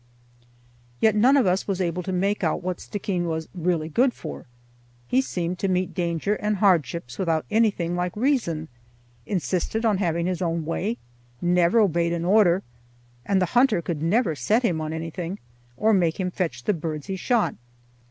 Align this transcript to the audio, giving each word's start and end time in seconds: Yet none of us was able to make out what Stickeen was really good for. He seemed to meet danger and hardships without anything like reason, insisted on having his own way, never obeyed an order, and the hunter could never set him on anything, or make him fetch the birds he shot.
Yet 0.99 1.15
none 1.15 1.37
of 1.37 1.45
us 1.45 1.67
was 1.67 1.79
able 1.79 2.01
to 2.01 2.11
make 2.11 2.43
out 2.43 2.63
what 2.63 2.79
Stickeen 2.79 3.25
was 3.27 3.47
really 3.53 3.87
good 3.87 4.15
for. 4.15 4.47
He 5.07 5.21
seemed 5.21 5.59
to 5.59 5.67
meet 5.67 5.93
danger 5.93 6.33
and 6.33 6.55
hardships 6.55 7.19
without 7.19 7.45
anything 7.51 7.95
like 7.95 8.15
reason, 8.15 8.67
insisted 9.27 9.85
on 9.85 9.99
having 9.99 10.25
his 10.25 10.41
own 10.41 10.65
way, 10.65 10.97
never 11.39 11.79
obeyed 11.79 12.13
an 12.13 12.25
order, 12.25 12.63
and 13.27 13.39
the 13.39 13.45
hunter 13.53 13.79
could 13.79 14.01
never 14.01 14.33
set 14.33 14.63
him 14.63 14.81
on 14.81 14.91
anything, 14.91 15.37
or 15.77 15.93
make 15.93 16.19
him 16.19 16.31
fetch 16.31 16.63
the 16.63 16.73
birds 16.73 17.05
he 17.05 17.15
shot. 17.15 17.53